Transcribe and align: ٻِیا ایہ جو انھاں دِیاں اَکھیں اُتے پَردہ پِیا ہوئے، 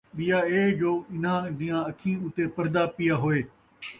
ٻِیا 0.15 0.39
ایہ 0.49 0.71
جو 0.79 0.91
انھاں 1.11 1.41
دِیاں 1.59 1.81
اَکھیں 1.89 2.19
اُتے 2.23 2.43
پَردہ 2.55 2.83
پِیا 2.95 3.15
ہوئے، 3.23 3.41